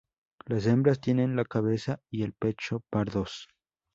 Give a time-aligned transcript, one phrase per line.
[0.47, 3.47] Las hembras tienen la cabeza y el pecho pardos.